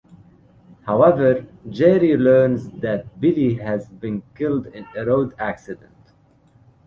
However, 0.87 1.45
Gerry 1.69 2.17
learns 2.17 2.71
that 2.79 3.19
Billy 3.21 3.53
has 3.57 3.87
been 3.87 4.23
killed 4.33 4.65
in 4.65 4.87
a 4.97 5.05
road 5.05 5.35
accident. 5.37 6.13